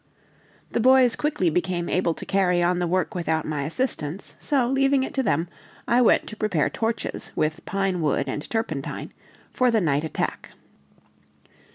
[0.71, 5.03] The boys quickly became able to carry on the work without my assistance; so, leaving
[5.03, 5.47] it to them,
[5.87, 9.13] I went to prepare torches, with pine wood and turpentine,
[9.51, 10.53] for the night attack.